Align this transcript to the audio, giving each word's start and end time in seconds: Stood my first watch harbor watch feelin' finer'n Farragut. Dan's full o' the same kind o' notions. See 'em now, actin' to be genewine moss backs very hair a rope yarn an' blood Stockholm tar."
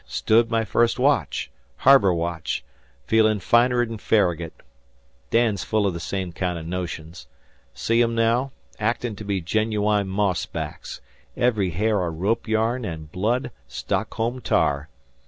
Stood 0.07 0.49
my 0.49 0.65
first 0.65 0.97
watch 0.97 1.51
harbor 1.77 2.11
watch 2.11 2.65
feelin' 3.05 3.39
finer'n 3.39 3.99
Farragut. 3.99 4.51
Dan's 5.29 5.63
full 5.63 5.85
o' 5.85 5.91
the 5.91 5.99
same 5.99 6.31
kind 6.31 6.57
o' 6.57 6.63
notions. 6.63 7.27
See 7.75 8.01
'em 8.01 8.15
now, 8.15 8.51
actin' 8.79 9.15
to 9.17 9.23
be 9.23 9.41
genewine 9.43 10.07
moss 10.07 10.47
backs 10.47 11.01
very 11.37 11.69
hair 11.69 12.01
a 12.03 12.09
rope 12.09 12.47
yarn 12.47 12.83
an' 12.83 13.09
blood 13.11 13.51
Stockholm 13.67 14.41
tar." 14.41 14.89